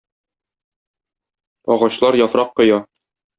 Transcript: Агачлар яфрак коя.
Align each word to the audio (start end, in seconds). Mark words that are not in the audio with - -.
Агачлар 1.71 2.13
яфрак 2.25 2.49
коя. 2.57 2.79